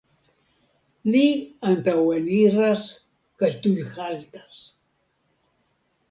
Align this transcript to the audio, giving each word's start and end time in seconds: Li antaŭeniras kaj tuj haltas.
Li 1.15 1.25
antaŭeniras 1.71 2.85
kaj 3.43 3.49
tuj 3.67 3.75
haltas. 3.91 4.63